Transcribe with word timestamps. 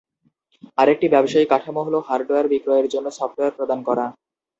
আরেকটি 0.77 1.07
ব্যবসায়িক 1.09 1.49
কাঠামো 1.51 1.81
হল, 1.87 1.95
হার্ডওয়্যার 2.07 2.51
বিক্রয়ের 2.53 2.87
জন্য 2.93 3.07
সফটওয়্যার 3.17 3.55
প্রদান 3.57 3.79
করা। 3.87 4.05